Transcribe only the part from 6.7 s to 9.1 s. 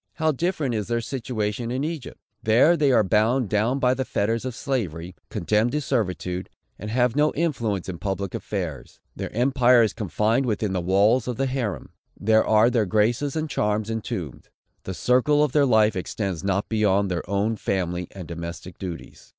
and have no influence in public affairs.